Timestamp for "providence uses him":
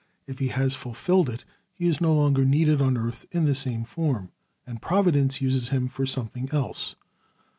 4.81-5.87